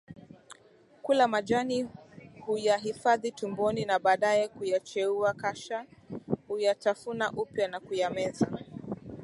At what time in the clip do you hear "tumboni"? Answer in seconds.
3.31-3.85